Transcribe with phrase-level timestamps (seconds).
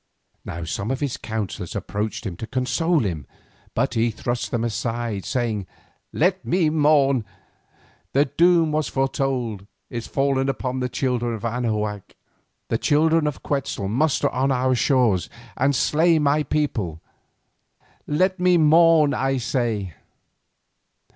[0.43, 3.27] Now some of his counsellors approached him to console him,
[3.75, 5.67] but he thrust them aside, saying:
[6.11, 7.25] "Let me mourn—the
[8.35, 12.15] doom that was foretold is fallen upon the children of Anahuac.
[12.69, 16.99] The children of Quetzal muster on our shores and slay my people.
[18.07, 19.93] Let me mourn, I say."